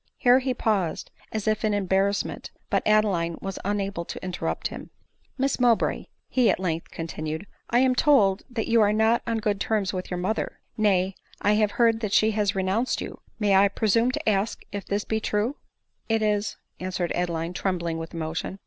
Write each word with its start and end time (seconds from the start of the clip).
Here 0.17 0.39
he 0.39 0.55
paused, 0.55 1.11
as 1.31 1.47
if 1.47 1.63
in 1.63 1.75
embarrassment, 1.75 2.49
but 2.71 2.81
Adeline 2.87 3.35
^ 3.35 3.41
was 3.43 3.59
unable 3.63 4.03
to 4.05 4.23
interrupt 4.25 4.69
him. 4.69 4.89
WL 4.89 4.89
H. 4.89 4.89
J'WCw 4.89 4.89
u 4.89 4.89
ADELINE 4.89 5.27
MO 5.27 5.27
W6RAY. 5.27 5.29
1 5.29 5.29
37" 5.29 5.29
Miss 5.45 5.59
Mowbray," 5.59 6.05
he 6.27 6.49
at 6.49 6.59
length 6.59 6.89
continued," 6.91 7.47
I 7.69 7.79
am 7.81 7.93
told 7.93 8.41
that 8.49 8.67
you 8.67 8.81
are 8.81 8.93
not 8.93 9.21
on 9.27 9.37
good 9.37 9.61
terras 9.61 9.93
with 9.93 10.09
your 10.09 10.17
mother; 10.17 10.59
nay, 10.75 11.13
I 11.43 11.51
have 11.53 11.71
heard 11.73 11.99
that 11.99 12.13
she 12.13 12.31
has 12.31 12.55
renounced 12.55 12.99
you; 12.99 13.19
may 13.37 13.69
\ 13.69 13.75
presume 13.75 14.09
to 14.09 14.27
ask 14.27 14.61
if 14.71 14.87
this 14.87 15.05
be 15.05 15.19
true?" 15.19 15.57
It 16.09 16.23
is," 16.23 16.57
answered 16.79 17.11
Adeline 17.11 17.53
trembling 17.53 17.99
with 17.99 18.15
emotion. 18.15 18.57